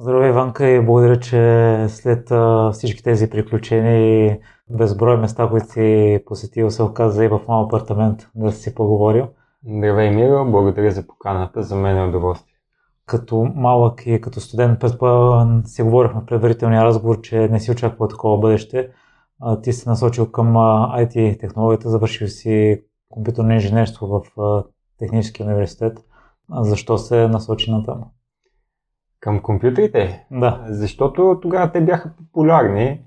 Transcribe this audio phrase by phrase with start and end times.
[0.00, 2.30] Здравей, Иванка, и благодаря, че след
[2.72, 4.40] всички тези приключения и
[4.70, 9.28] безброй места, които си посетил, се оказа и в малък апартамент да си поговорил.
[9.66, 12.54] Здравей, Миро, благодаря за поканата, за мен е удоволствие.
[13.06, 14.80] Като малък и като студент,
[15.64, 18.90] си говорихме в предварителния разговор, че не си очаква такова бъдеще.
[19.62, 24.22] Ти се насочил към IT технологията, завършил си компютърно инженерство в
[24.98, 25.98] Техническия университет.
[26.50, 28.04] Защо се насочи на там?
[29.20, 30.26] Към компютрите?
[30.30, 30.64] Да.
[30.68, 33.00] Защото тогава те бяха популярни,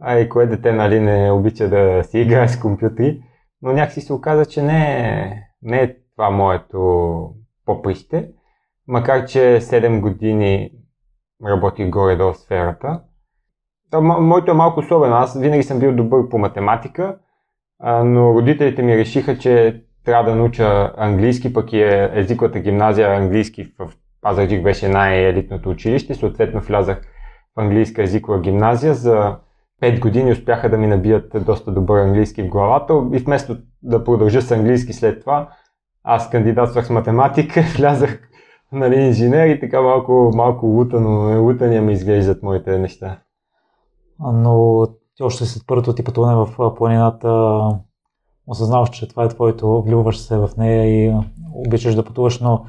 [0.00, 3.22] а и кое дете нали, не обича да си играе с компютри,
[3.62, 5.32] но някакси се оказа, че не е,
[5.62, 7.30] не е това моето
[7.66, 8.28] поприще,
[8.86, 10.70] макар че 7 години
[11.46, 13.00] работих горе-долу в сферата.
[14.00, 15.14] Моето е малко особено.
[15.14, 17.18] Аз винаги съм бил добър по математика,
[18.04, 23.74] но родителите ми решиха, че трябва да науча английски, пък и е езиковата гимназия английски
[23.78, 23.92] в
[24.26, 27.00] Пазарджик беше най-елитното училище, съответно влязах
[27.56, 28.94] в английска езикова гимназия.
[28.94, 29.36] За
[29.82, 34.42] 5 години успяха да ми набият доста добър английски в главата и вместо да продължа
[34.42, 35.48] с английски след това,
[36.04, 38.28] аз кандидатствах с математика, влязах
[38.72, 43.18] нали, инженер и така малко, малко лутано, лутания ми изглеждат моите неща.
[44.20, 47.60] Но ти още след първото ти пътуване в планината
[48.46, 51.14] осъзнаваш, че това е твоето, влюбваш се в нея и
[51.54, 52.64] обичаш да пътуваш, но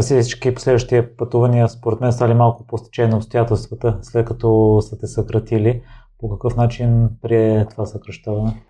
[0.00, 5.82] всички последващи пътувания според мен стали малко по на обстоятелствата, след като са те съкратили.
[6.18, 8.62] По какъв начин прие това съкръщаване?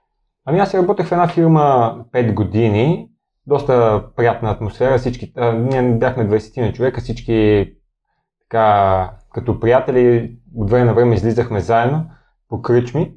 [0.44, 3.08] Ами аз работех в една фирма 5 години,
[3.46, 7.66] доста приятна атмосфера, всички, а, ние бяхме 20 на човека, всички
[8.40, 12.06] така, като приятели от време на време излизахме заедно
[12.48, 13.14] по кръчми,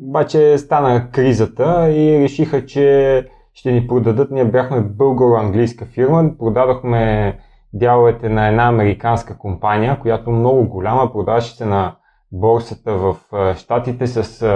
[0.00, 4.30] обаче стана кризата и решиха, че ще ни продадат.
[4.30, 7.38] Ние бяхме българо-английска фирма, продадохме
[7.72, 11.96] дяловете на една американска компания, която много голяма, продаваше се на
[12.32, 13.16] борсата в
[13.56, 14.46] Штатите с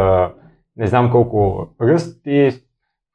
[0.77, 2.59] не знам колко ръст и в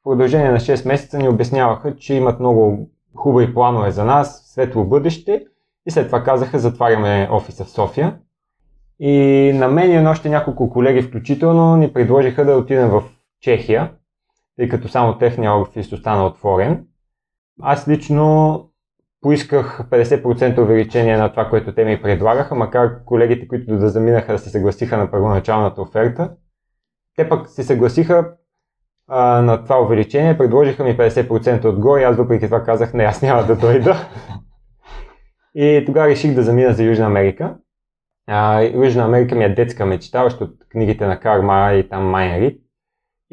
[0.03, 5.45] продължение на 6 месеца ни обясняваха, че имат много хубави планове за нас, светло бъдеще
[5.85, 8.17] и след това казаха затваряме офиса в София.
[8.99, 13.03] И на мен и на още няколко колеги включително ни предложиха да отидем в
[13.41, 13.91] Чехия,
[14.58, 16.86] тъй като само техния офис остана отворен.
[17.62, 18.59] Аз лично
[19.22, 24.40] поисках 50% увеличение на това, което те ми предлагаха, макар колегите, които да заминаха да
[24.40, 26.31] се съгласиха на първоначалната оферта.
[27.16, 28.34] Те пък се съгласиха
[29.08, 33.44] а, на това увеличение, предложиха ми 50% отгоре, аз въпреки това казах, не, аз няма
[33.44, 34.09] да дойда.
[35.56, 37.56] И тогава реших да замина за Южна Америка.
[38.28, 42.41] А, Южна Америка ми е детска мечта, още от книгите на Карма и там Майя
[42.41, 42.62] Рид.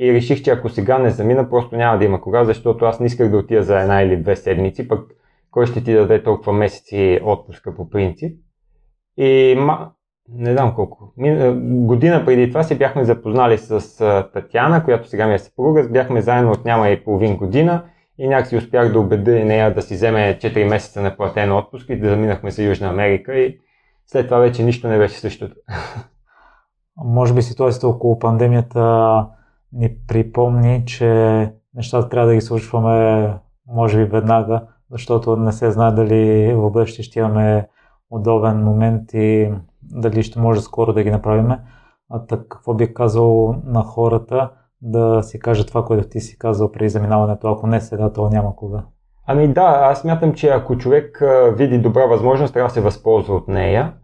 [0.03, 3.07] И реших, че ако сега не замина, просто няма да има кога, защото аз не
[3.07, 5.11] исках да отида за една или две седмици, пък
[5.51, 8.41] кой ще ти даде толкова месеци отпуска по принцип.
[9.17, 9.91] И ма,
[10.29, 11.13] не знам колко.
[11.63, 13.97] Година преди това се бяхме запознали с
[14.33, 15.89] Татьяна, която сега ми е съпруга.
[15.89, 17.85] Бяхме заедно от няма и половин година
[18.19, 22.01] и някакси успях да убедя нея да си вземе 4 месеца на платен отпуск и
[22.01, 23.59] да заминахме за Южна Америка и
[24.07, 25.57] след това вече нищо не беше същото.
[27.05, 29.27] Може би ситуацията около пандемията
[29.73, 35.93] ни припомни, че нещата трябва да ги случваме може би веднага, защото не се знае
[35.93, 37.69] дали в бъдеще ще имаме
[38.11, 41.51] удобен момент и дали ще може скоро да ги направим.
[42.11, 44.51] А так, какво би казал на хората
[44.83, 48.57] да си каже това, което ти си казал при заминаването, ако не сега, то няма
[48.57, 48.85] кога?
[49.27, 51.23] Ами да, аз смятам, че ако човек
[51.57, 53.95] види добра възможност, трябва да се възползва от нея.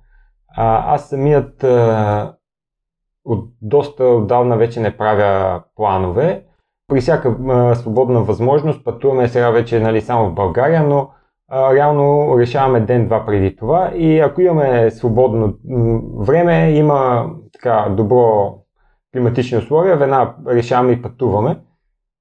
[0.56, 1.64] А, аз самият
[3.26, 6.44] от доста отдавна вече не правя планове.
[6.88, 11.10] При всяка а, свободна възможност пътуваме сега вече нали, само в България, но
[11.48, 15.54] а, реално решаваме ден-два преди това и ако имаме свободно
[16.18, 18.54] време, има така добро
[19.12, 21.58] климатични условия, веднага решаваме и пътуваме,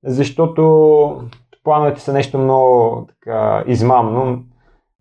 [0.04, 1.22] защото
[1.64, 4.44] плановете са нещо много така, измамно.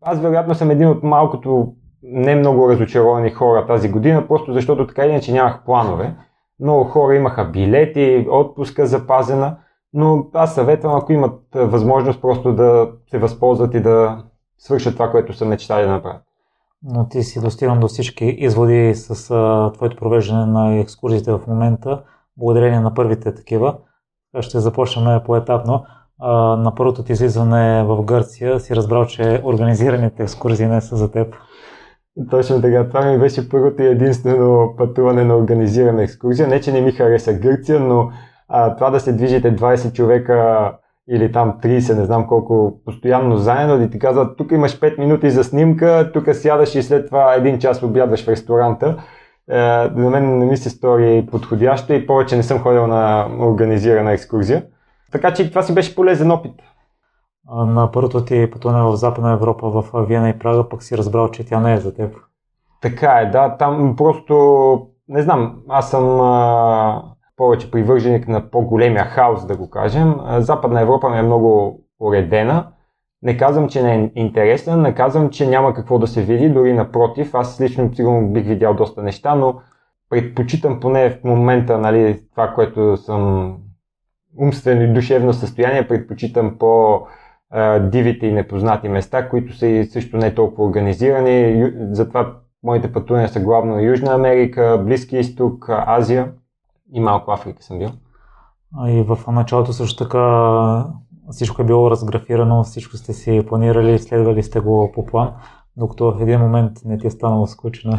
[0.03, 5.06] Аз вероятно съм един от малкото не много разочаровани хора тази година, просто защото така
[5.06, 6.17] иначе нямах планове.
[6.61, 9.56] Много хора имаха билети, отпуска запазена,
[9.93, 14.25] но аз съветвам, ако имат възможност просто да се възползват и да
[14.58, 16.23] свършат това, което са мечтали да направят.
[16.82, 22.02] Но ти си достигнал до всички изводи с а, твоето провеждане на екскурзиите в момента,
[22.37, 23.76] благодарение на първите такива.
[24.40, 25.84] Ще започнем поетапно.
[26.20, 31.11] А, на първото ти излизане в Гърция си разбрал, че организираните екскурзии не са за
[31.11, 31.34] теб.
[32.31, 32.88] Точно така.
[32.88, 36.49] Това ми беше първото и единствено пътуване на организирана екскурзия.
[36.49, 38.11] Не, че не ми хареса Гърция, но
[38.49, 40.72] а, това да се движите 20 човека
[41.11, 45.31] или там 30, не знам колко, постоянно заедно и ти казват, тук имаш 5 минути
[45.31, 49.02] за снимка, тук сядаш и след това един час обядваш в ресторанта.
[49.50, 49.58] Е,
[49.94, 54.64] на мен не ми се стори подходящо и повече не съм ходил на организирана екскурзия.
[55.12, 56.52] Така че това си беше полезен опит.
[57.52, 61.46] На първото ти пътуване в Западна Европа, в Виена и Прага, пък си разбрал, че
[61.46, 62.17] тя не е за теб.
[62.82, 63.56] Така е, да.
[63.56, 67.02] Там просто, не знам, аз съм а,
[67.37, 70.14] повече привърженик на по-големия хаос, да го кажем.
[70.38, 72.67] Западна Европа ми е много уредена.
[73.23, 76.73] Не казвам, че не е интересна, не казвам, че няма какво да се види, дори
[76.73, 79.61] напротив, аз лично сигурно бих видял доста неща, но
[80.11, 83.55] предпочитам поне в момента нали, това, което съм
[84.40, 87.00] умствено и душевно състояние, предпочитам по
[87.80, 91.72] дивите и непознати места, които са и също не толкова организирани.
[91.90, 96.32] Затова моите пътувания са главно Южна Америка, Близки изток, Азия
[96.92, 97.88] и малко Африка съм бил.
[98.86, 100.84] И в началото също така
[101.30, 105.32] всичко е било разграфирано, всичко сте си планирали, следвали сте го по план,
[105.76, 107.98] докато в един момент не ти е станало скучно.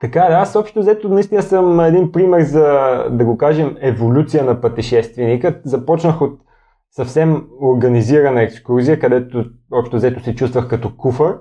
[0.00, 2.64] Така, да, аз общо взето наистина съм един пример за,
[3.10, 5.60] да го кажем, еволюция на пътешественика.
[5.64, 6.40] Започнах от
[6.90, 11.38] съвсем организирана екскурзия, където общо взето се чувствах като куфър.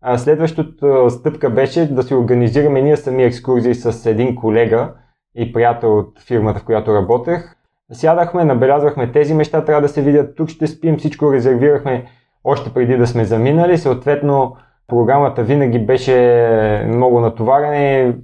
[0.00, 4.92] А следващата стъпка беше да си организираме ние сами екскурзии с един колега
[5.34, 7.56] и приятел от фирмата, в която работех.
[7.92, 12.06] Сядахме, набелязвахме тези неща, трябва да се видят, тук ще спим, всичко резервирахме
[12.44, 13.78] още преди да сме заминали.
[13.78, 14.56] Съответно,
[14.88, 18.14] програмата винаги беше много натоварена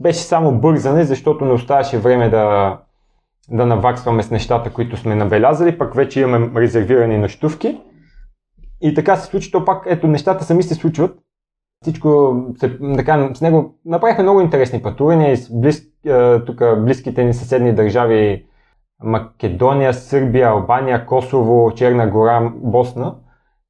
[0.00, 2.78] беше само бързане, защото не оставаше време да,
[3.50, 7.80] да наваксваме с нещата, които сме набелязали, пък вече имаме резервирани нощувки.
[8.80, 11.18] И така се случи, то пак, ето, нещата сами се случват.
[11.82, 15.82] Всичко, се, така, с него направихме много интересни пътувания с близ,
[16.46, 18.46] тук близките ни съседни държави
[19.02, 23.14] Македония, Сърбия, Албания, Косово, Черна гора, Босна.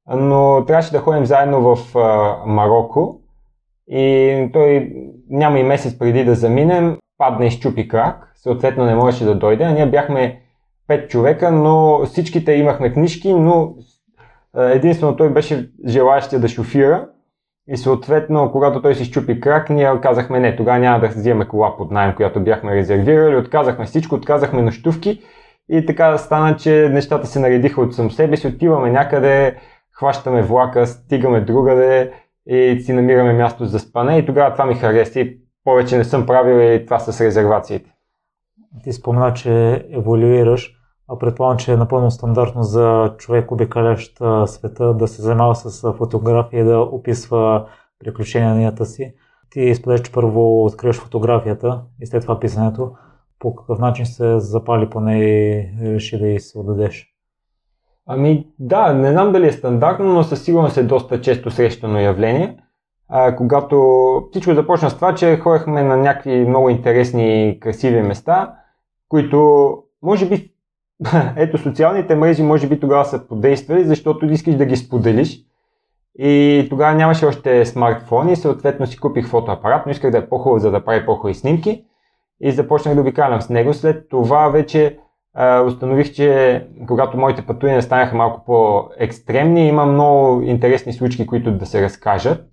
[0.07, 1.95] Но трябваше да ходим заедно в
[2.45, 3.21] Марокко
[3.87, 4.93] и той
[5.29, 9.63] няма и месец преди да заминем, падна и щупи крак, съответно не можеше да дойде.
[9.63, 10.41] А ние бяхме
[10.87, 13.75] пет човека, но всичките имахме книжки, но
[14.57, 17.07] единствено той беше желаящия да шофира.
[17.71, 21.77] И съответно, когато той си щупи крак, ние казахме не, тогава няма да взимаме кола
[21.77, 25.21] под найем, която бяхме резервирали, отказахме всичко, отказахме нощувки.
[25.69, 29.55] И така стана, че нещата се наредиха от сам себе си, отиваме някъде,
[29.91, 32.11] хващаме влака, стигаме другаде
[32.47, 34.17] и си намираме място за спане.
[34.17, 37.91] И тогава това ми хареса и повече не съм правил и това с резервациите.
[38.83, 40.75] Ти спомена, че еволюираш,
[41.07, 46.61] а предполагам, че е напълно стандартно за човек, обикалящ света, да се занимава с фотография
[46.61, 47.65] и да описва
[47.99, 49.13] приключенията си.
[49.49, 52.91] Ти изпадеш, че първо откриеш фотографията и след това писането.
[53.39, 57.07] По какъв начин се запали поне и реши да и се отдадеш?
[58.05, 62.57] Ами да, не знам дали е стандартно, но със сигурност е доста често срещано явление.
[63.37, 68.53] Когато всичко започна с това, че ходехме на някакви много интересни красиви места,
[69.09, 70.51] които може би
[71.35, 75.39] ето социалните мрежи може би тогава са подействали, защото искаш да ги споделиш.
[76.19, 80.71] И тогава нямаше още смартфони, съответно си купих фотоапарат, но исках да е по-хубав, за
[80.71, 81.85] да прави по-хубави снимки.
[82.41, 83.73] И започнах да обикалям с него.
[83.73, 84.99] След това вече
[85.33, 91.65] а, установих, че когато моите пътувания станаха малко по-екстремни, има много интересни случки, които да
[91.65, 92.45] се разкажат.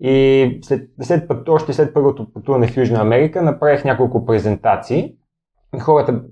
[0.00, 5.14] И след, след, още след първото пътуване в Южна Америка направих няколко презентации
[5.78, 6.22] хората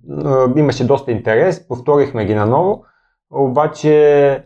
[0.56, 2.84] имаше доста интерес, повторихме ги наново,
[3.30, 4.44] обаче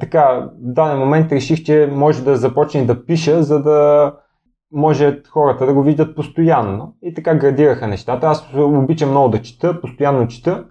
[0.00, 4.14] така, в даден момент реших, че може да започне да пиша, за да
[4.72, 6.96] може хората да го видят постоянно.
[7.02, 8.26] И така градираха нещата.
[8.26, 10.64] Аз обичам много да чета, постоянно чета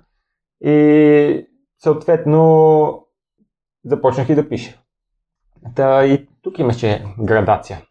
[0.62, 1.48] и
[1.78, 3.06] съответно
[3.86, 4.78] започнах и да пиша.
[5.76, 7.82] Та, и тук имаше градация.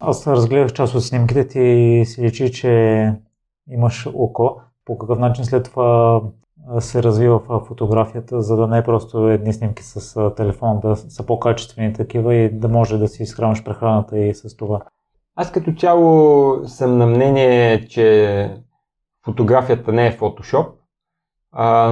[0.00, 3.12] Аз разгледах част от снимките ти и си личи, че
[3.70, 6.20] имаш око по какъв начин след това
[6.80, 11.26] се развива в фотографията, за да не е просто едни снимки с телефон, да са
[11.26, 14.80] по-качествени такива и да може да си изхранваш прехраната и с това.
[15.36, 18.50] Аз като цяло съм на мнение, че
[19.24, 20.66] фотографията не е фотошоп,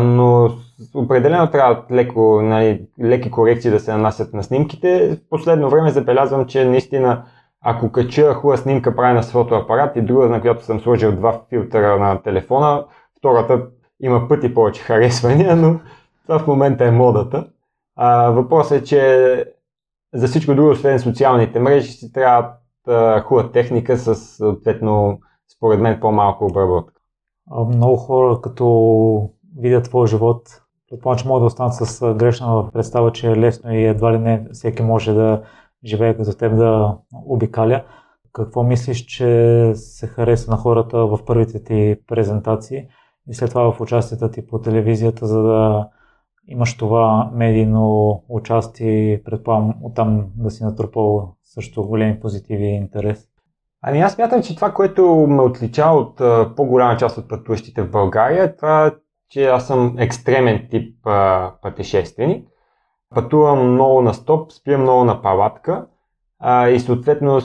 [0.00, 0.50] но
[0.94, 5.16] определено трябва леко, нали, леки корекции да се нанасят на снимките.
[5.16, 7.24] В последно време забелязвам, че наистина
[7.68, 11.98] ако кача хубава снимка правена с фотоапарат и друга, на която съм сложил два филтъра
[11.98, 12.84] на телефона,
[13.18, 13.66] втората
[14.00, 15.80] има пъти повече харесвания, но
[16.22, 17.46] това в момента е модата.
[17.96, 19.44] А, въпросът е, че
[20.14, 22.52] за всичко друго, освен социалните мрежи, си трябва
[23.22, 25.20] хубава техника с съответно,
[25.56, 27.00] според мен, по-малко обработка.
[27.68, 30.42] Много хора, като видят твой живот,
[30.90, 34.46] предполагам, че могат да останат с грешна представа, че е лесно и едва ли не
[34.52, 35.42] всеки може да
[35.84, 37.84] живее като теб да обикаля.
[38.32, 42.88] Какво мислиш, че се хареса на хората в първите ти презентации
[43.28, 45.88] и след това в участията ти по телевизията, за да
[46.48, 53.28] имаш това медийно участие, предполагам оттам да си натрупал също големи позитиви и интерес?
[53.82, 56.16] Ами аз смятам, че това, което ме отличава от
[56.56, 58.94] по-голяма част от пътуващите в България, е това,
[59.28, 62.48] че аз съм екстремен тип а, пътешественик.
[63.14, 65.86] Пътувам много на стоп, спя много на палатка
[66.38, 67.40] а, и съответно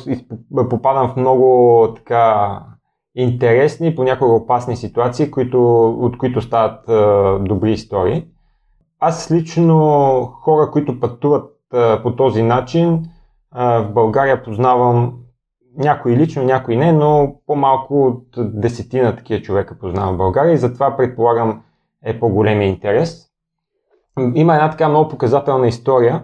[0.69, 2.59] попадам в много така
[3.15, 8.27] интересни, понякога опасни ситуации, които, от които стават а, добри истории.
[8.99, 9.75] Аз лично
[10.41, 13.05] хора, които пътуват а, по този начин,
[13.51, 15.13] а, в България познавам
[15.77, 20.97] някои лично, някои не, но по-малко от десетина такива човека познавам в България и затова
[20.97, 21.63] предполагам
[22.03, 23.30] е по-големия интерес.
[24.35, 26.23] Има една така много показателна история.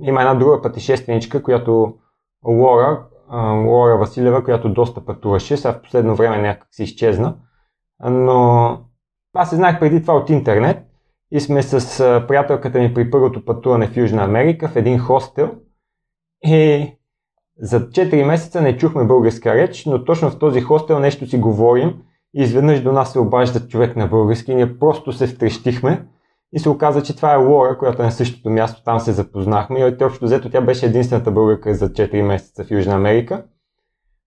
[0.00, 1.94] Има една друга пътешественичка, която
[2.46, 3.02] Лора,
[3.66, 7.36] Лора Василева, която доста пътуваше, сега в последно време някак си изчезна.
[8.04, 8.78] Но
[9.34, 10.86] аз се знаех преди това от интернет
[11.30, 15.54] и сме с приятелката ми при първото пътуване в Южна Америка в един хостел.
[16.44, 16.92] И
[17.58, 22.02] за 4 месеца не чухме българска реч, но точно в този хостел нещо си говорим
[22.34, 26.06] и изведнъж до нас се обажда човек на български ние просто се втрещихме
[26.52, 29.78] и се оказа, че това е Лора, която е на същото място, там се запознахме
[29.80, 33.44] и общо взето тя беше единствената българка за 4 месеца в Южна Америка.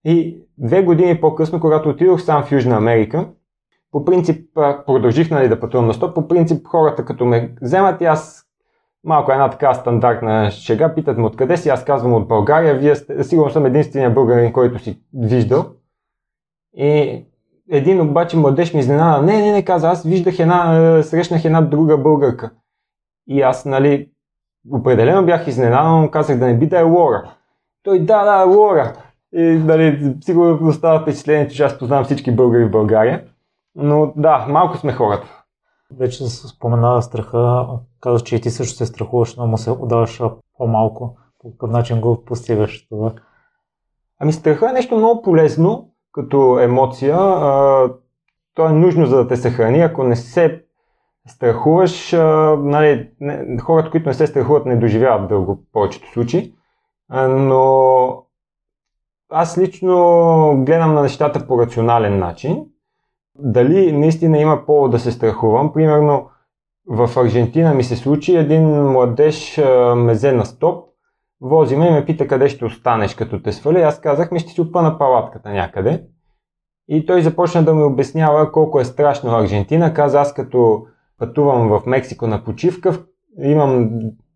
[0.06, 3.30] И две години по-късно, когато отидох сам в Южна Америка,
[3.92, 4.50] по принцип
[4.86, 8.46] продължих нали, да пътувам на стоп, по принцип хората като ме вземат и аз
[9.04, 13.24] малко една така стандартна шега, питат ме откъде си, аз казвам от България, вие сте,
[13.24, 15.66] сигурно съм единствения българин, който си виждал.
[16.74, 17.26] И
[17.70, 21.62] един обаче младеж ми изненада, не, не, не, каза, аз виждах една, е, срещнах една
[21.62, 22.52] друга българка.
[23.28, 24.10] И аз, нали,
[24.72, 27.32] определено бях изненадан, казах да не би да е Лора.
[27.84, 28.94] Той, да, да, Лора.
[29.34, 33.24] И, нали, сигурно остава впечатление, че аз познавам всички българи в България.
[33.76, 35.28] Но да, малко сме хората.
[35.98, 37.68] Вече споменава страха,
[38.02, 40.22] казваш, че и ти също се страхуваш, но му се отдаваш
[40.58, 41.18] по-малко.
[41.40, 43.14] По какъв начин го постигаш това?
[44.20, 47.16] Ами страха е нещо много полезно като емоция.
[47.18, 47.90] А,
[48.54, 49.82] то е нужно за да те съхрани.
[49.82, 50.64] Ако не се
[51.28, 56.54] страхуваш, а, нали, не, хората, които не се страхуват, не доживяват дълго в повечето случаи.
[57.10, 58.26] А, но
[59.30, 59.96] аз лично
[60.66, 62.66] гледам на нещата по рационален начин
[63.36, 65.74] дали наистина има повод да се страхувам.
[65.74, 66.30] Примерно
[66.88, 69.58] в Аржентина ми се случи, един младеж
[69.96, 70.89] ме взе на стоп,
[71.42, 73.82] вози ме и ме пита къде ще останеш като те свали.
[73.82, 76.04] Аз казах ми ще си опъна палатката някъде.
[76.88, 79.94] И той започна да ми обяснява колко е страшно Аржентина.
[79.94, 80.86] Каза аз като
[81.20, 83.04] пътувам в Мексико на почивка,
[83.44, 83.90] имам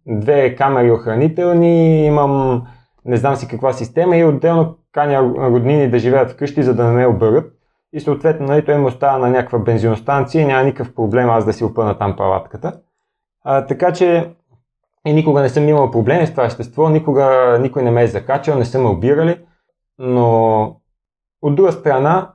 [0.08, 2.64] две камери охранителни, имам
[3.06, 6.92] не знам си каква система и отделно каня роднини да живеят вкъщи, за да не
[6.92, 7.54] ме обърят
[7.94, 11.54] и съответно нали, той му остава на някаква бензиностанция и няма никакъв проблем аз да
[11.54, 12.80] си опъна там палатката.
[13.44, 14.36] А, така че
[15.08, 18.58] и никога не съм имал проблеми с това естество, никога никой не ме е закачал,
[18.58, 19.40] не са ме обирали,
[19.98, 20.62] но
[21.42, 22.34] от друга страна,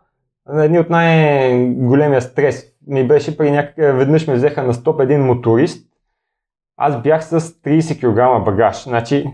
[0.58, 5.88] един от най-големия стрес ми беше при някакъв, веднъж ме взеха на стоп един моторист,
[6.76, 8.82] аз бях с 30 кг багаж.
[8.82, 9.26] Значи,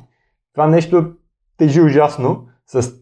[0.54, 1.12] това нещо
[1.56, 2.92] тежи ужасно с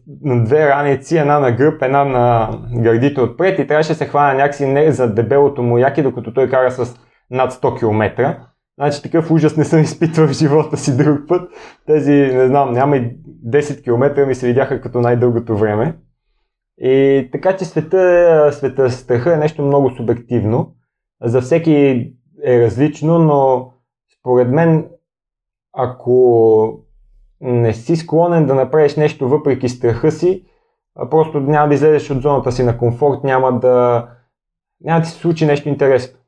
[0.45, 2.49] две раници, една на гръб, една на
[2.81, 6.49] гърдите отпред и трябваше да се хвана някакси не за дебелото му яки, докато той
[6.49, 6.99] кара с
[7.29, 8.37] над 100 км.
[8.77, 11.51] Значи такъв ужас не съм изпитвал в живота си друг път.
[11.85, 15.97] Тези, не знам, няма и 10 км ми се видяха като най-дългото време.
[16.77, 20.75] И така че света, света страха е нещо много субективно.
[21.21, 21.73] За всеки
[22.43, 23.71] е различно, но
[24.19, 24.89] според мен,
[25.73, 26.79] ако
[27.41, 30.45] не си склонен да направиш нещо въпреки страха си,
[31.09, 34.07] просто няма да излезеш от зоната си на комфорт, няма да,
[34.81, 36.19] няма да ти се случи нещо интересно.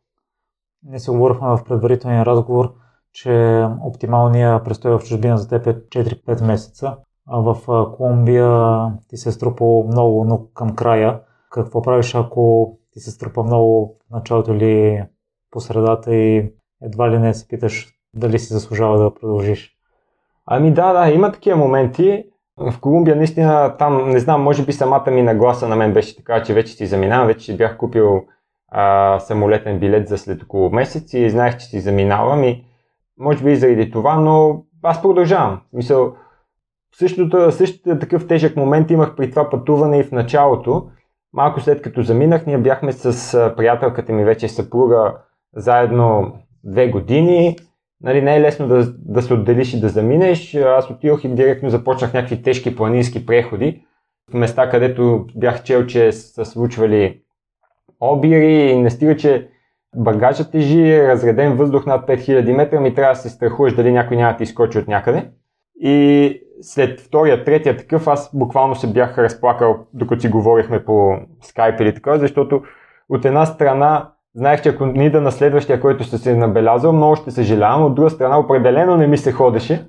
[0.89, 2.73] Ние се говорихме в предварителния разговор,
[3.13, 6.97] че оптималният престой в чужбина за теб е 4-5 месеца.
[7.27, 7.57] А в
[7.97, 11.19] Колумбия ти се е струпал много, но към края.
[11.51, 15.03] Какво правиш, ако ти се струпа много в началото или
[15.51, 19.71] по средата и едва ли не се питаш дали си заслужава да продължиш?
[20.45, 22.23] Ами да, да, има такива моменти.
[22.57, 26.43] В Колумбия наистина там, не знам, може би самата ми нагласа на мен беше така,
[26.43, 28.25] че вече си заминавам, вече бях купил
[28.67, 32.65] а, самолетен билет за след около месец и знаех, че си заминавам и
[33.19, 35.61] може би и заради това, но аз продължавам.
[35.73, 36.15] Мисъл,
[36.95, 40.89] същото, същото такъв тежък момент имах при това пътуване и в началото.
[41.33, 45.17] Малко след като заминах, ние бяхме с приятелката ми, вече съпруга,
[45.55, 47.57] заедно две години.
[48.01, 50.55] Нали, не е лесно да, да се отделиш и да заминеш.
[50.55, 53.85] Аз отидох и директно започнах някакви тежки планински преходи
[54.31, 57.21] в места, където бях чел, че са случвали
[58.11, 59.47] обири и не стига, че
[59.95, 64.31] багажът тежи, разреден въздух над 5000 метра, ми трябва да се страхуваш дали някой няма
[64.31, 65.29] да ти изкочи от някъде.
[65.79, 71.79] И след втория, третия такъв, аз буквално се бях разплакал, докато си говорихме по скайп
[71.79, 72.61] или така, защото
[73.09, 77.15] от една страна знаех, че ако ни да на следващия, който ще се набелязал, много
[77.15, 79.85] ще съжалявам, от друга страна определено не ми се ходеше,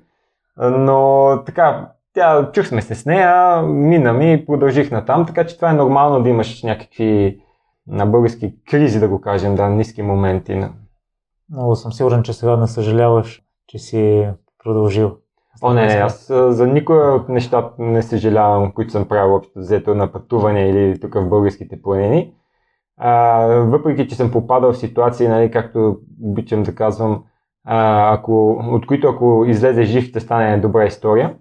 [0.59, 5.57] но така, тя, чух сме се с нея, мина ми и продължих натам, така че
[5.57, 7.41] това е нормално да имаш някакви
[7.89, 10.65] на български кризи, да го кажем, да, ниски моменти.
[11.53, 14.29] Много съм сигурен, че сега не съжаляваш, че си
[14.65, 15.17] продължил.
[15.63, 19.95] О, не, не, аз за никоя от нещата не съжалявам, които съм правил общо взето
[19.95, 22.35] на пътуване или тук в българските планини.
[22.97, 27.25] А, въпреки, че съм попадал в ситуации, нали, както обичам да казвам,
[27.65, 31.35] а, ако, от които ако излезе жив, ще стане добра история.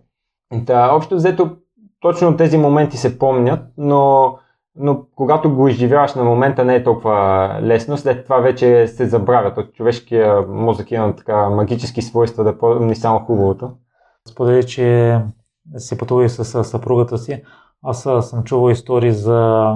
[0.66, 1.58] Та, общо взето,
[2.00, 4.34] точно тези моменти се помнят, но,
[4.78, 9.58] но когато го изживяваш на момента не е толкова лесно, след това вече се забравят.
[9.58, 13.72] От човешкия мозък има така магически свойства да помни само хубавото.
[14.30, 15.20] Сподели, че
[15.78, 17.44] си пътува с съпругата си.
[17.84, 19.72] Аз съм чувал истории за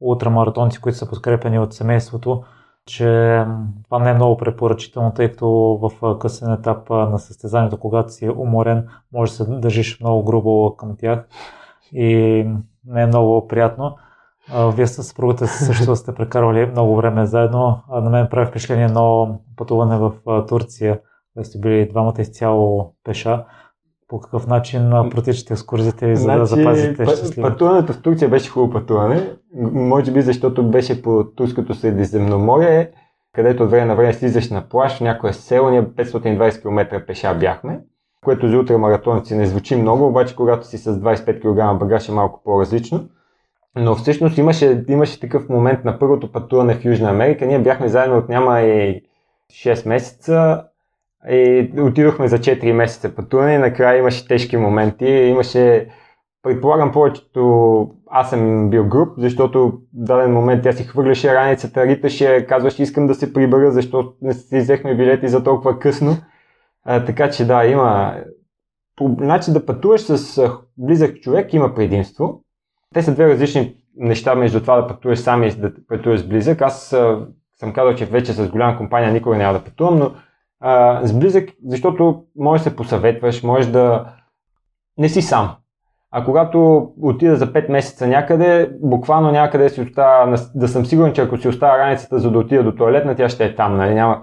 [0.00, 2.42] ултрамаратонци, които са подкрепени от семейството,
[2.86, 3.44] че
[3.84, 5.48] това не е много препоръчително, тъй като
[5.82, 10.96] в късен етап на състезанието, когато си уморен, може да се държиш много грубо към
[10.96, 11.28] тях
[11.92, 12.06] и
[12.86, 13.96] не е много приятно.
[14.74, 17.82] Вие с съпругата си също сте прекарвали много време заедно.
[17.90, 20.12] На мен прави впечатление едно пътуване в
[20.48, 21.00] Турция,
[21.34, 23.44] където сте били двамата изцяло пеша
[24.08, 27.48] по какъв начин протичате екскурзиите ви, за значи, да запазите щастливо?
[27.48, 29.30] Пътуването в Турция беше хубаво пътуване.
[29.72, 32.90] Може би защото беше по турското Средиземноморие,
[33.34, 37.34] където от време на време слизаш на плаж в някое село, ние 520 км пеша
[37.34, 37.80] бяхме,
[38.24, 42.40] което за ултрамаратонци не звучи много, обаче когато си с 25 кг багаж е малко
[42.44, 43.08] по-различно.
[43.76, 47.46] Но всъщност имаше, имаше такъв момент на първото пътуване в Южна Америка.
[47.46, 49.02] Ние бяхме заедно от няма и
[49.52, 50.64] 6 месеца
[51.30, 55.06] и отидохме за 4 месеца пътуване и накрая имаше тежки моменти.
[55.06, 55.88] Имаше,
[56.42, 62.46] предполагам повечето, аз съм бил груп, защото в даден момент тя си хвърляше раницата, риташе,
[62.46, 66.16] казваше искам да се прибера, защото не си взехме билети за толкова късно.
[66.84, 68.16] А, така че да, има...
[69.18, 72.40] Значи да пътуваш с близък човек има предимство.
[72.92, 76.62] Те са две различни неща между това да пътуваш сам и да пътуваш с близък.
[76.62, 76.96] Аз
[77.56, 80.12] съм казал, че вече с голяма компания никога няма да пътувам, но
[80.60, 84.04] а, с близък, защото можеш да се посъветваш, можеш да
[84.98, 85.56] не си сам.
[86.10, 91.20] А когато отида за 5 месеца някъде, буквално някъде си остава, да съм сигурен, че
[91.20, 93.94] ако си остава раницата за да отида до туалетна, тя ще е там, нали?
[93.94, 94.22] Няма.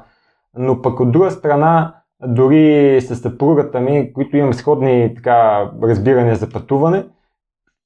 [0.57, 1.95] Но пък от друга страна,
[2.27, 7.05] дори с съпругата ми, които имам сходни така, разбирания за пътуване,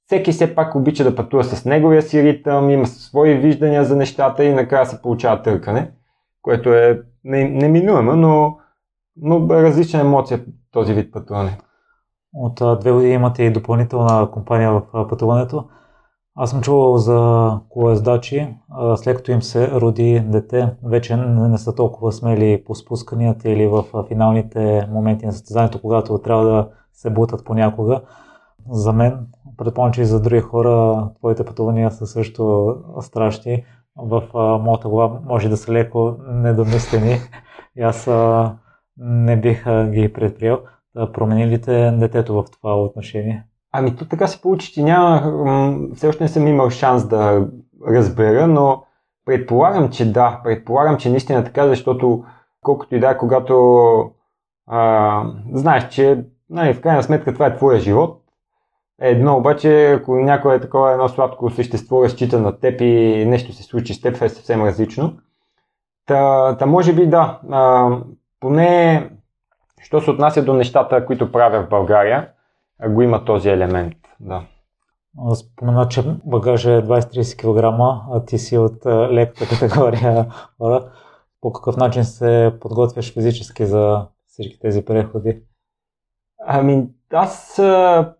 [0.06, 4.44] всеки все пак обича да пътува с неговия си ритъм, има свои виждания за нещата
[4.44, 5.92] и накрая се получава търкане,
[6.42, 8.58] което е неминуемо, но,
[9.18, 11.58] но различна емоция този вид пътуване.
[12.34, 15.66] От две години имате и допълнителна компания в пътуването.
[16.36, 18.56] Аз съм чувал за колездачи,
[18.96, 23.84] след като им се роди дете, вече не са толкова смели по спусканията или в
[24.08, 28.02] финалните моменти на състезанието, когато трябва да се бутат понякога.
[28.70, 33.66] За мен, предполагам, че и за други хора, твоите пътувания са също страшни
[33.98, 37.18] в а, моята глава може да са леко недомислени
[37.78, 38.56] и аз а,
[38.98, 40.60] не бих а, ги предприел.
[40.96, 43.44] Да промени ли те детето в това отношение?
[43.72, 45.34] Ами то така се получи, че няма,
[45.96, 47.48] все още не съм имал шанс да
[47.88, 48.84] разбера, но
[49.26, 52.26] предполагам, че да, предполагам, че наистина е така, защото
[52.62, 54.12] колкото и да, когато
[54.68, 58.23] а, знаеш, че нали, в крайна сметка това е твоя живот,
[59.02, 63.64] Едно обаче, ако някое е такова едно сладко същество разчита на теб и нещо се
[63.64, 65.18] случи с теб, е съвсем различно.
[66.06, 67.40] Та, та може би да.
[67.52, 67.90] А,
[68.40, 69.10] поне,
[69.82, 72.30] що се отнася до нещата, които правя в България,
[72.90, 73.98] го има този елемент.
[74.20, 74.44] Да.
[75.36, 77.80] Спомена, че багажа е 20-30 кг,
[78.14, 80.28] а ти си от леката категория
[80.58, 80.92] хора.
[81.42, 85.42] По какъв начин се подготвяш физически за всички тези преходи?
[86.46, 87.54] Ами, аз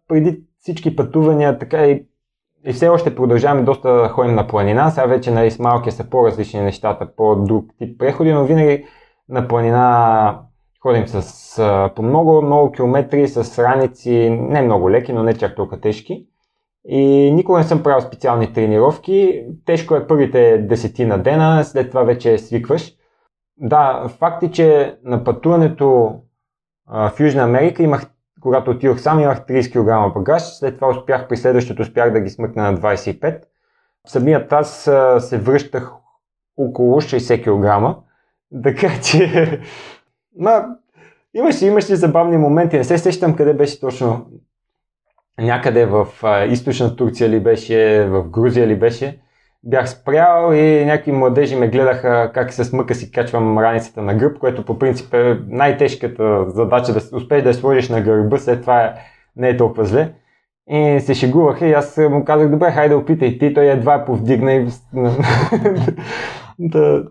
[0.08, 2.06] преди всички пътувания, така и,
[2.66, 4.90] и все още продължаваме доста да ходим на планина.
[4.90, 8.86] Сега вече нали, с малки са по-различни нещата, по-друг тип преходи, но винаги
[9.30, 10.40] на планина
[10.82, 15.82] ходим с, по много, много километри, с раници, не много леки, но не чак толкова
[15.82, 16.28] тежки.
[16.86, 19.46] И никога не съм правил специални тренировки.
[19.66, 22.94] Тежко е първите десетина дена, след това вече свикваш.
[23.58, 26.16] да, факт е, че на пътуването
[26.88, 31.28] а, в Южна Америка имах, когато отидох сам, имах 30 кг багаж, след това успях,
[31.28, 33.42] при следващото успях да ги смъкна на 25.
[34.08, 35.92] Самият аз се връщах
[36.58, 37.98] около 60 кг,
[38.64, 39.62] така че
[40.40, 40.66] ма,
[41.34, 44.26] имаше, имаше забавни моменти, не се сещам къде беше точно.
[45.40, 49.20] Някъде в а, източна Турция ли беше, в Грузия ли беше,
[49.64, 54.40] бях спрял и някакви младежи ме гледаха как с мъка си качвам раницата на гръб,
[54.40, 58.94] което по принцип е най-тежката задача да успееш да я сложиш на гърба, след това
[59.36, 60.14] не е толкова зле.
[60.70, 64.68] И се шегуваха и аз му казах, добре, хайде опитай ти, той едва повдигна и...
[66.60, 67.04] да.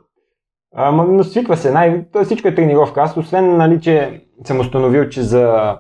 [0.75, 2.05] Ама, но свиква се, най...
[2.25, 3.01] всичко е тренировка.
[3.03, 5.77] Аз освен, нали, че съм установил, че за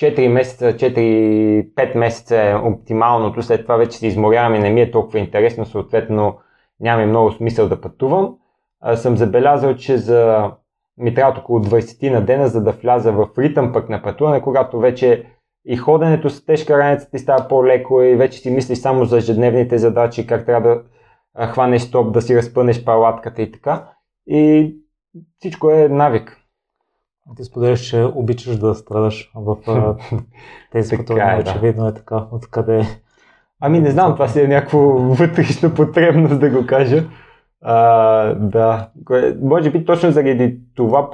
[0.00, 4.90] 4 месеца, 4-5 месеца е оптималното, след това вече се изморявам и не ми е
[4.90, 6.38] толкова интересно, съответно
[6.80, 8.34] няма и много смисъл да пътувам.
[8.80, 10.50] А, съм забелязал, че за
[10.98, 14.78] ми трябва около 20 на дена, за да вляза в ритъм пък на пътуване, когато
[14.78, 15.26] вече
[15.66, 19.78] и ходенето с тежка раница ти става по-леко и вече си мислиш само за ежедневните
[19.78, 20.82] задачи, как трябва
[21.38, 23.88] да хванеш стоп, да си разпънеш палатката и така.
[24.26, 24.74] И
[25.38, 26.45] всичко е навик.
[27.36, 29.56] Ти споделяш, че обичаш да страдаш в
[30.72, 31.36] тези пътувания.
[31.36, 32.24] Е, Очевидно е така.
[32.30, 32.86] Откъде
[33.60, 34.78] Ами не знам, това си е някаква
[35.18, 37.04] вътрешна потребност да го кажа.
[37.62, 38.88] А, да,
[39.42, 41.10] може би точно заради това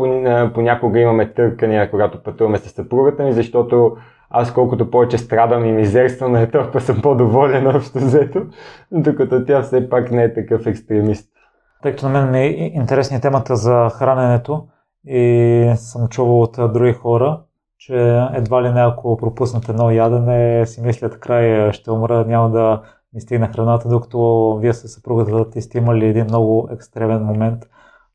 [0.55, 3.97] понякога имаме търкания, когато пътуваме с съпругата ми, защото
[4.31, 8.43] аз колкото повече страдам и мизерствам, е толкова съм по-доволен общо взето,
[8.93, 11.29] докато тя все пак не е такъв екстремист.
[11.83, 14.67] Тъй като на мен ми е интересна темата за храненето,
[15.07, 17.41] и съм чувал от други хора,
[17.79, 22.83] че едва ли не ако пропуснат едно ядене, си мислят край ще умра, няма да
[23.15, 27.63] ми стигне храната, докато вие с съпругата ти сте имали един много екстремен момент.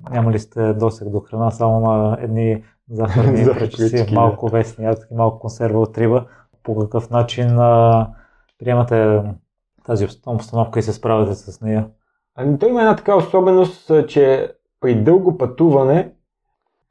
[0.10, 5.40] Няма ли сте досег до храна, само на едни захарни пречеси, малко вестни ядки, малко
[5.40, 6.26] консерва от риба.
[6.64, 8.08] По какъв начин а,
[8.60, 9.22] приемате
[9.86, 11.88] тази обстановка и се справяте с нея?
[12.36, 16.12] Ами, той има една така особеност, че при дълго пътуване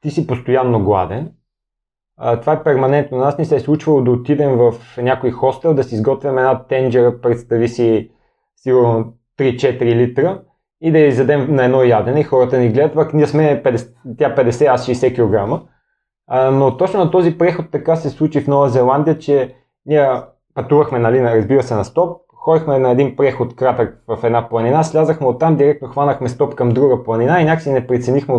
[0.07, 1.33] ти си постоянно гладен.
[2.17, 3.19] А, това е перманентно.
[3.19, 7.21] Нас ни се е случвало да отидем в някой хостел, да си изготвим една тенджера,
[7.21, 8.11] представи си
[8.57, 10.43] сигурно 3-4 литра
[10.81, 13.89] и да я изядем на едно ядене хората ни гледат, пък ние сме 50,
[14.19, 15.67] тя 50, аз 60 кг.
[16.53, 19.55] Но точно на този преход така се случи в Нова Зеландия, че
[19.87, 20.09] ние
[20.55, 25.27] пътувахме, нали, разбира се, на стоп, ходихме на един преход кратък в една планина, слязахме
[25.27, 28.35] оттам, директно хванахме стоп към друга планина и някакси не преценихме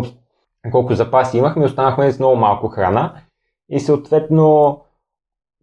[0.70, 3.14] колко запаси имахме, останахме с много малко храна
[3.70, 4.80] и съответно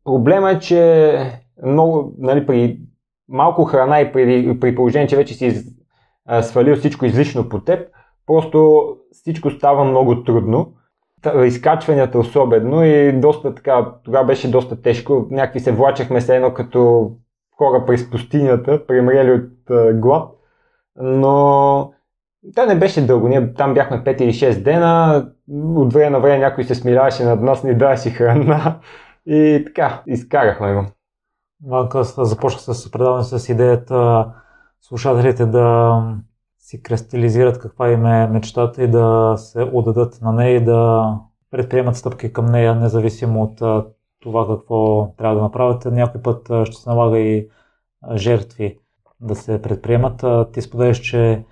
[0.04, 2.80] проблема е, че много, нали, при
[3.30, 5.64] малко храна и при, при положение, че вече си
[6.42, 7.90] свалил всичко излишно по теб,
[8.26, 10.74] просто всичко става много трудно.
[11.46, 15.28] Изкачванията особено и доста така, тогава беше доста тежко.
[15.32, 17.12] Някакви се влачахме се едно като
[17.58, 19.52] хора през пустинята, премрели от
[20.00, 20.32] глад.
[20.96, 21.94] Но
[22.56, 23.28] Та не беше дълго.
[23.28, 25.26] Ние там бяхме 5 или 6 дена.
[25.76, 28.80] От време на време някой се смиляваше над нас, ни даваше храна.
[29.26, 30.86] И така, изкарахме го.
[31.72, 34.28] Аз започнах с предаване с идеята
[34.82, 36.02] слушателите да
[36.60, 41.10] си кристализират каква им е мечтата и да се отдадат на нея и да
[41.52, 43.88] предприемат стъпки към нея, независимо от
[44.20, 45.86] това какво трябва да направят.
[45.86, 47.50] Някой път ще се налага и
[48.16, 48.80] жертви
[49.22, 50.26] да се предприемат.
[50.54, 51.46] Ти споделяш, че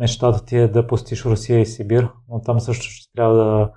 [0.00, 3.70] мечтата ти е да посетиш Русия и Сибир, но там също ще трябва да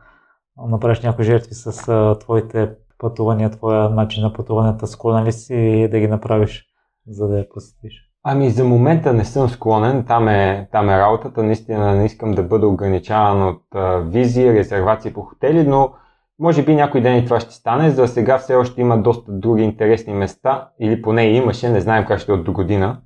[0.68, 4.88] направиш някои жертви с а, твоите пътувания, твоя начин на пътуванията.
[4.88, 6.66] Склонен ли си да ги направиш,
[7.08, 7.94] за да я посетиш?
[8.24, 12.44] Ами за момента не съм склонен, там е, там е работата, наистина не искам да
[12.44, 15.94] бъда ограничаван от а, визии, резервации по хотели, но
[16.40, 17.90] може би някой ден и това ще стане.
[17.90, 22.20] За сега все още има доста други интересни места, или поне имаше, не знаем как
[22.20, 23.02] ще е от до година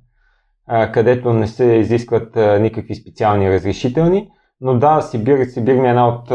[0.92, 4.30] където не се изискват никакви специални разрешителни.
[4.60, 6.28] Но да, Сибир, Сибир ми е една от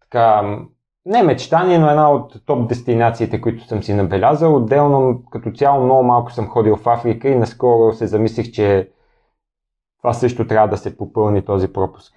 [0.00, 0.56] така,
[1.06, 4.56] не мечтание, но една от топ дестинациите, които съм си набелязал.
[4.56, 8.90] Отделно, като цяло, много малко съм ходил в Африка и наскоро се замислих, че
[10.02, 12.14] това също трябва да се попълни този пропуск.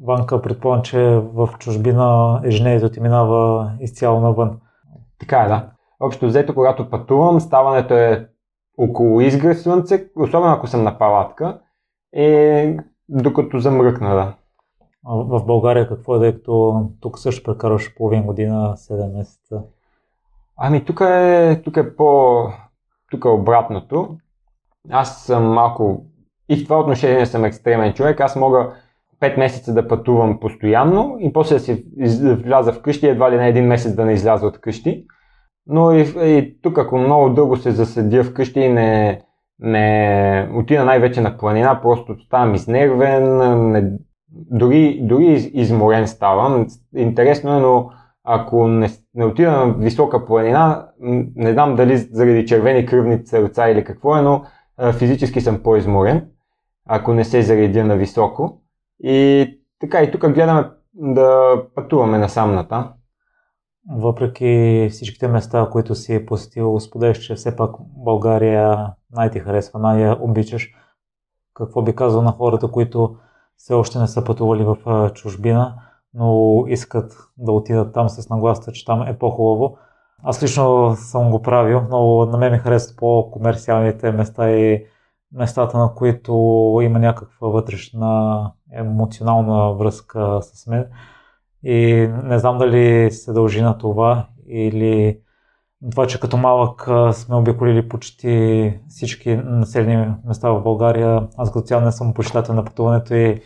[0.00, 1.00] Банка, предполагам, че
[1.34, 4.60] в чужбина ежедневието ти минава изцяло навън.
[5.20, 5.70] Така е, да.
[6.00, 8.28] Общо взето, когато пътувам, ставането е
[8.78, 11.60] около изгрев слънце, особено ако съм на палатка,
[12.12, 12.76] е
[13.08, 14.34] докато замръкна, да.
[15.06, 19.62] А в България какво е, като тук също прекарваш половин година, 7 месеца?
[20.56, 22.42] Ами тук е, тук е по...
[23.10, 24.16] Тук е обратното.
[24.90, 26.04] Аз съм малко...
[26.48, 28.20] И в това отношение съм екстремен човек.
[28.20, 28.72] Аз мога
[29.20, 31.84] 5 месеца да пътувам постоянно и после да си
[32.22, 35.06] вляза вкъщи, едва ли на един месец да не изляза от къщи.
[35.68, 39.20] Но и, и тук, ако много дълго се заседя вкъщи и не,
[39.60, 43.36] не отида най-вече на планина, просто ставам изнервен,
[43.72, 43.92] не,
[44.30, 46.66] дори, дори изморен ставам.
[46.96, 47.90] Интересно е, но
[48.24, 50.88] ако не, не отида на висока планина,
[51.36, 54.42] не знам дали заради червени кръвни сърца или какво е, но
[54.92, 56.28] физически съм по-изморен,
[56.88, 58.60] ако не се заредя на високо.
[59.00, 59.46] И
[59.80, 62.90] така, и тук гледаме да пътуваме насам натам.
[63.90, 70.16] Въпреки всичките места, които си е посетил, споделяш, че все пак България най-ти харесва, най-я
[70.20, 70.70] обичаш.
[71.54, 73.16] Какво би казал на хората, които
[73.56, 75.74] все още не са пътували в чужбина,
[76.14, 79.78] но искат да отидат там с нагласта, че там е по-хубаво.
[80.22, 84.84] Аз лично съм го правил, но на мен ми харесват по-комерциалните места и
[85.32, 86.32] местата, на които
[86.82, 90.86] има някаква вътрешна емоционална връзка с мен.
[91.64, 95.18] И не знам дали се дължи на това или
[95.90, 101.28] това, че като малък сме обиколили почти всички населени места в България.
[101.36, 103.40] Аз като цяло не съм почитател на пътуването и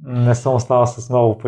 [0.00, 1.38] не съм останал с много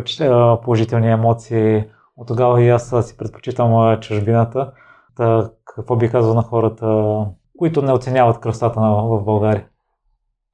[0.62, 1.84] положителни емоции.
[2.16, 4.72] От тогава и аз си предпочитам чужбината.
[5.16, 7.16] Та, какво би казал на хората,
[7.58, 9.66] които не оценяват красотата в България?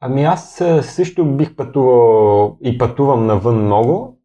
[0.01, 4.16] Ами аз също бих пътувал и пътувам навън много,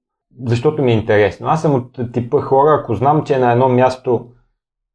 [0.46, 1.48] защото ми е интересно.
[1.48, 4.28] Аз съм от типа хора, ако знам, че на едно място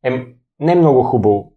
[0.05, 0.27] е
[0.61, 1.53] не много хубаво,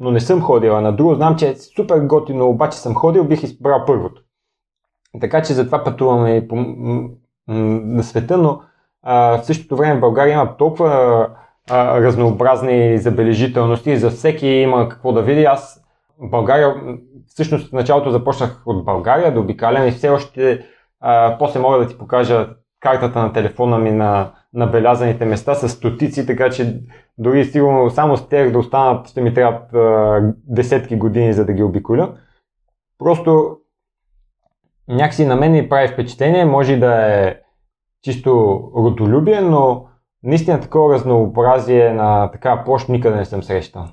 [0.00, 3.42] но не съм ходила на друго, знам, че е супер готино, обаче съм ходил, бих
[3.42, 4.22] избрал първото.
[5.20, 6.56] Така че затова пътуваме и по,
[7.48, 8.60] на света, но
[9.02, 11.28] а, в същото време в България има толкова
[11.70, 15.44] а, разнообразни забележителности за всеки има какво да види.
[15.44, 15.84] Аз
[16.18, 16.74] в България,
[17.26, 20.66] всъщност в началото започнах от България да обикалям и все още
[21.00, 22.48] а, после мога да ти покажа
[22.82, 26.80] картата на телефона ми на набелязаните места с стотици, така че
[27.18, 31.52] дори сигурно само с тях да останат ще ми трябват а, десетки години за да
[31.52, 32.14] ги обиколя.
[32.98, 33.56] Просто
[34.88, 37.36] някакси на мен ми прави впечатление, може да е
[38.02, 39.86] чисто родолюбие, но
[40.22, 43.88] наистина такова разнообразие на така площ никъде не съм срещал.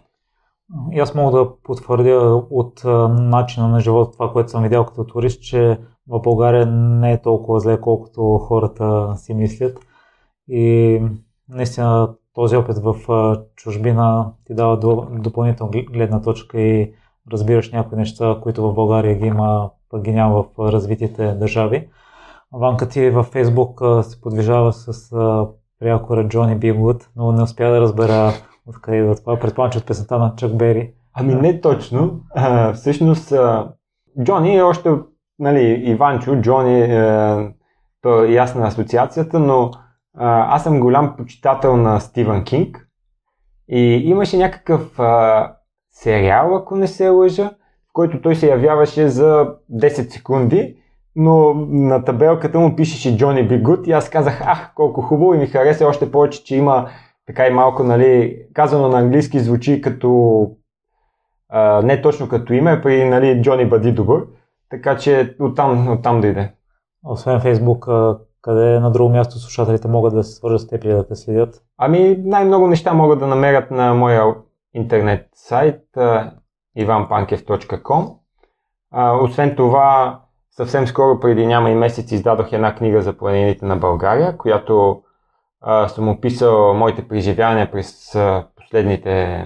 [0.91, 5.41] И аз мога да потвърдя от начина на живота, това, което съм видял като турист,
[5.41, 9.79] че в България не е толкова зле, колкото хората си мислят.
[10.47, 11.01] И
[11.49, 12.95] наистина този опит в
[13.55, 14.77] чужбина ти дава
[15.12, 16.93] допълнителна гледна точка и
[17.32, 21.89] разбираш някои неща, които в България ги има, пък ги няма в развитите държави.
[22.53, 25.15] Ванка ти във Фейсбук се подвижава с
[25.79, 28.32] приякора Джони Бигвуд, но не успя да разбера
[28.69, 29.39] откъде идва това.
[29.39, 30.93] Предполагам, че от песента на Чак Бери.
[31.13, 32.21] Ами не точно.
[32.36, 33.34] А, всъщност
[34.23, 34.89] Джони е още,
[35.39, 37.53] нали, Иванчо, Джони, е,
[38.01, 39.71] то е ясна асоциацията, но
[40.17, 42.88] а, аз съм голям почитател на Стивън Кинг
[43.69, 45.53] и имаше някакъв а,
[45.91, 47.49] сериал, ако не се лъжа,
[47.89, 50.75] в който той се явяваше за 10 секунди,
[51.15, 55.38] но на табелката му пишеше Джони Би Гуд и аз казах, ах, колко хубаво и
[55.38, 56.89] ми хареса още повече, че има
[57.30, 60.52] така и малко, нали, казано на английски звучи като
[61.50, 64.26] а, не точно като име, при нали, Джони Бъди добър,
[64.70, 66.54] така че оттам, оттам дойде.
[67.06, 67.88] Освен Фейсбук,
[68.42, 71.63] къде на друго място слушателите могат да се свържат с теб и да те следят?
[71.78, 74.36] Ами най-много неща могат да намерят на моя
[74.74, 75.82] интернет сайт
[76.78, 78.15] ivanpankev.com.
[79.24, 80.20] Освен това,
[80.52, 85.02] съвсем скоро, преди няма и месец, издадох една книга за планините на България, която
[85.88, 88.17] съм описал моите преживявания през
[88.56, 89.43] последните,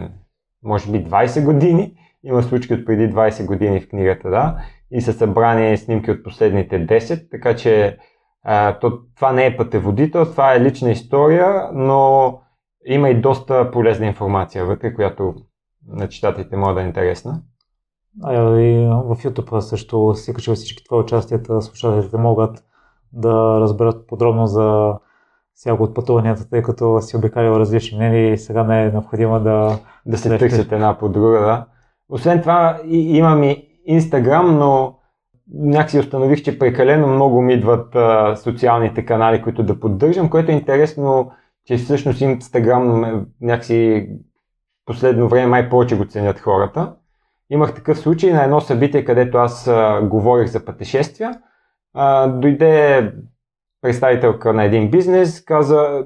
[0.63, 1.95] може би, 20 години.
[2.23, 4.57] Има случки от преди 20 години в книгата, да.
[4.91, 7.97] И са събрани снимки от последните 10, така че
[8.81, 12.39] то, това не е пътеводител, това е лична история, но
[12.85, 15.33] има и доста полезна информация вътре, която
[15.87, 17.41] на читателите може да е интересна.
[18.23, 22.63] А и в YouTube също си качил всички това участията, слушателите могат
[23.13, 24.93] да разберат подробно за
[25.55, 29.79] всяко от пътуванията, тъй като си обикалил различни мнения и сега не е необходимо да...
[30.05, 31.65] Да се търсят една по друга, да.
[32.09, 34.95] Освен това, и, имам и Инстаграм, но
[35.53, 40.55] някакси установих, че прекалено много ми идват а, социалните канали, които да поддържам, което е
[40.55, 41.31] интересно,
[41.65, 44.09] че всъщност Инстаграм е някакси
[44.85, 46.95] последно време май повече го ценят хората.
[47.49, 51.31] Имах такъв случай на едно събитие, където аз а, говорих за пътешествия.
[51.93, 53.11] А, дойде
[53.83, 56.05] представителка на един бизнес, каза,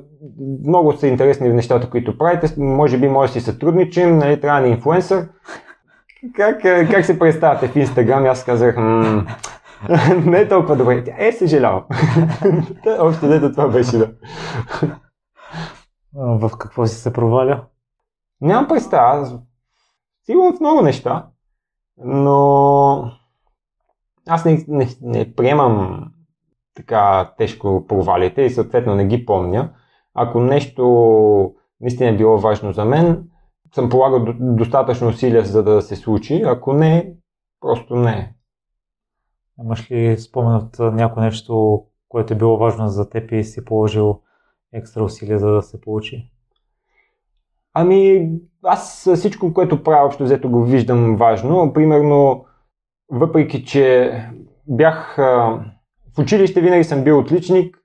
[0.68, 4.70] много са интересни нещата, които правите, може би може да си сътрудничим, нали, трябва ни
[4.70, 5.30] инфуенсър.
[6.36, 8.26] Как, как се представяте в Инстаграм?
[8.26, 8.78] Аз казах,
[10.26, 11.04] не е толкова добре.
[11.04, 11.84] Тя е съжалявам.
[13.00, 14.12] Още дето това беше да.
[16.14, 17.64] В какво си се проваля?
[18.42, 19.40] Нямам представа.
[20.26, 21.28] Сигурно в много неща,
[21.98, 23.12] но
[24.28, 26.06] аз не, не, не приемам
[26.78, 29.70] така тежко провалите и съответно не ги помня.
[30.14, 33.24] Ако нещо наистина е било важно за мен,
[33.76, 36.44] съм полагал достатъчно усилия за да се случи.
[36.46, 37.14] Ако не,
[37.62, 38.34] просто не.
[39.64, 44.22] Имаш ли спомен от някое нещо, което е било важно за теб и си положил
[44.74, 46.32] екстра усилия за да се получи?
[47.74, 48.32] Ами,
[48.64, 51.74] аз всичко, което правя, общо взето го виждам важно.
[51.74, 52.46] Примерно,
[53.10, 54.14] въпреки, че
[54.68, 55.18] бях
[56.18, 57.78] в училище, винаги съм бил отличник,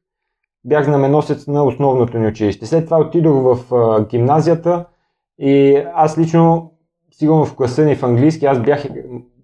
[0.64, 2.66] бях знаменосец на основното ни училище.
[2.66, 4.84] След това отидох в гимназията
[5.38, 6.72] и аз лично,
[7.12, 8.84] сигурно в класа ни в английски, аз бях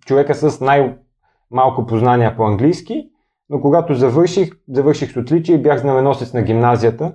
[0.07, 3.09] човека с най-малко познания по английски,
[3.51, 7.15] но когато завърших, завърших с отличие и бях знаменосец на гимназията.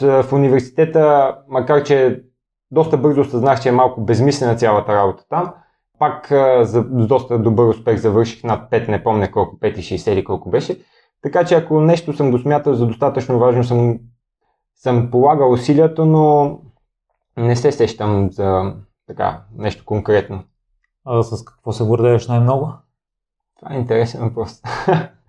[0.00, 2.22] В университета, макар че
[2.70, 5.52] доста бързо осъзнах, че е малко безмислена цялата работа там,
[5.98, 6.28] пак
[6.60, 10.78] за доста добър успех завърших над 5, не помня колко, 5,60 или колко беше.
[11.22, 13.98] Така че ако нещо съм го смятал за достатъчно важно, съм,
[14.74, 16.58] съм полагал усилието, но
[17.36, 18.74] не се сещам за
[19.06, 20.44] така нещо конкретно.
[21.04, 22.72] А с какво се гордееш най-много?
[23.60, 24.62] Това е интересен въпрос.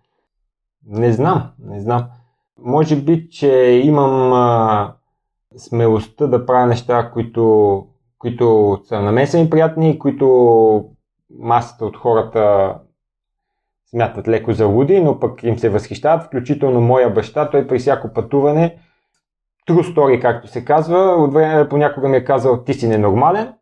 [0.86, 2.10] не знам, не знам.
[2.58, 4.95] Може би, че имам а,
[5.58, 7.86] смелостта да правя неща, които,
[8.17, 10.86] които са на мен са ми приятни, които
[11.39, 12.75] масата от хората
[13.89, 18.13] смятат леко за луди, но пък им се възхищават, включително моя баща, той при всяко
[18.13, 18.78] пътуване,
[19.69, 23.54] true story, както се казва, от време понякога ми е казал, ти си ненормален,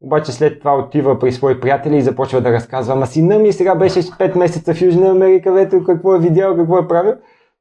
[0.00, 3.74] обаче след това отива при свои приятели и започва да разказва, ама сина ми сега
[3.74, 7.14] беше 5 месеца в Южна Америка, вето какво е видял, какво е правил.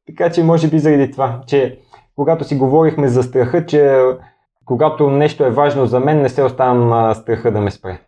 [0.07, 1.79] Така че може би заради това, че
[2.15, 4.01] когато си говорихме за страха, че
[4.65, 7.99] когато нещо е важно за мен, не се оставам страха да ме спре.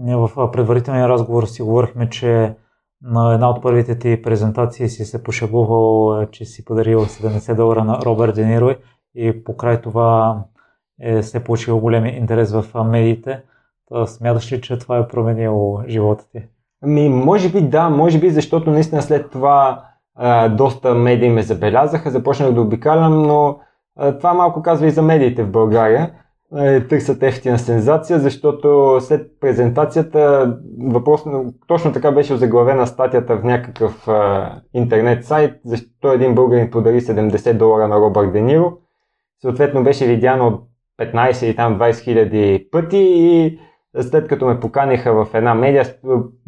[0.00, 2.54] Ние в предварителния разговор си говорихме, че
[3.02, 7.98] на една от първите ти презентации си се пошегувал, че си подарил 70 долара на
[7.98, 8.74] Робърт Дениро
[9.14, 10.40] и покрай това
[11.00, 13.42] е се получил голям интерес в медиите.
[13.88, 16.42] Та смяташ ли, че това е променило живота ти?
[16.82, 19.84] Ми, може би да, може би защото наистина след това
[20.14, 23.58] а, доста медии ме забелязаха, започнах да обикалям, но
[23.96, 26.12] а, това малко казва и за медиите в България.
[26.56, 31.24] Е, търсят ефтина сензация, защото след презентацията въпрос,
[31.66, 37.52] точно така беше озаглавена статията в някакъв а, интернет сайт, защо един българин подари 70
[37.52, 38.72] долара на Робърт Дениро.
[39.42, 40.62] Съответно беше видяно от
[41.00, 43.58] 15 или там 20 хиляди пъти и
[44.00, 45.84] след като ме поканиха в една медия,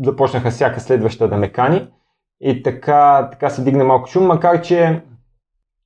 [0.05, 1.89] започнаха всяка следваща да ме кани.
[2.41, 5.03] И така, така се дигна малко шум, макар че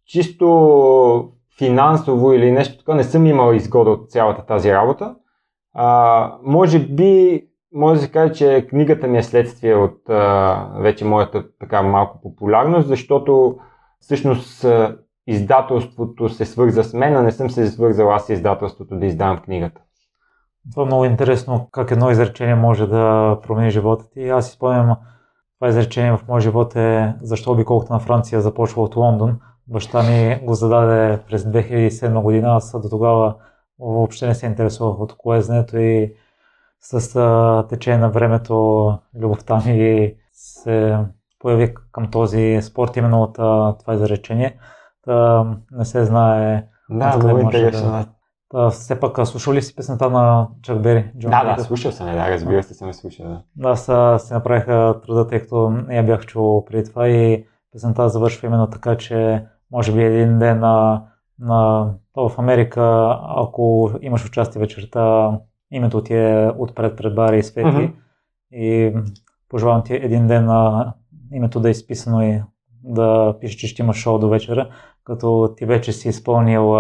[0.07, 5.15] чисто финансово или нещо така не съм имал изгода от цялата тази работа.
[5.75, 7.43] А, може би,
[7.75, 12.21] може да се каже, че книгата ми е следствие от а, вече моята така малко
[12.21, 13.59] популярност, защото
[14.01, 14.67] всъщност
[15.27, 19.39] издателството се свърза с мен, а не съм се свързал аз с издателството да издавам
[19.39, 19.81] книгата.
[20.71, 24.29] Това е много интересно как едно изречение може да промени живота ти.
[24.29, 24.97] Аз си спомням
[25.59, 29.39] това изречение в моя живот е защо обиколката на Франция започва от Лондон.
[29.69, 33.35] Баща ми го зададе през 2007 година, аз до тогава
[33.79, 36.15] въобще не се интересувах от колезнето и
[36.81, 40.99] с а, течение на времето любовта ми се
[41.39, 44.59] появи към този спорт именно от а, това изречение.
[45.03, 46.67] Та, не се знае.
[46.91, 47.91] Да, много интересно.
[47.91, 48.07] Да,
[48.49, 51.13] Та, все пак, слушал ли си песента на Чак Бери?
[51.19, 53.27] Джон да, да, слушал съм, да, разбира се, съм слушал.
[53.27, 54.67] Да, да аз си направих
[55.03, 59.93] труда, тъй като я бях чул преди това и песента завършва именно така, че може
[59.93, 61.03] би един ден на,
[61.39, 65.39] на в Америка, ако имаш участие вечерта,
[65.71, 67.69] името ти е отпред пред бари и свети.
[67.69, 67.93] Mm-hmm.
[68.53, 68.95] И
[69.49, 70.93] пожелавам ти един ден на
[71.33, 72.43] името да е изписано и
[72.85, 74.69] да пише, че ще имаш шоу до вечера,
[75.05, 76.75] като ти вече си изпълнил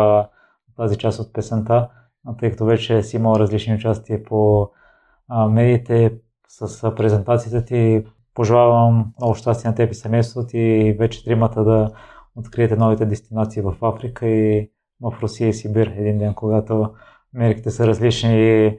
[0.76, 1.88] тази част от песента,
[2.38, 4.70] тъй като вече си имал различни участия по
[5.28, 6.14] а, медиите
[6.48, 8.04] с презентацията ти.
[8.34, 11.90] Пожелавам много щастие на теб и семейството ти и вече тримата да
[12.36, 14.70] откриете новите дестинации в Африка и
[15.00, 16.94] в Русия и Сибир един ден, когато
[17.32, 18.78] мерките са различни и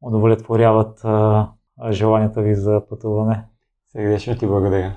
[0.00, 1.48] удовлетворяват а,
[1.90, 3.44] желанията ви за пътуване.
[3.92, 4.96] Сърдечно ти благодаря.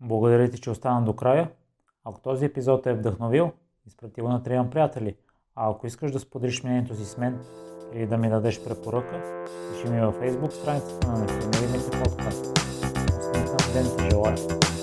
[0.00, 1.50] Благодаря ти, че остана до края.
[2.04, 3.50] Ако този епизод е вдъхновил,
[3.86, 5.16] изпрати го на трима приятели.
[5.54, 7.38] А ако искаш да споделиш мнението си с мен
[7.94, 12.58] или да ми дадеш препоръка, пиши ми във Facebook страницата на Нефилмерийните подкаст.
[13.20, 14.79] Усмихната ден ти желая!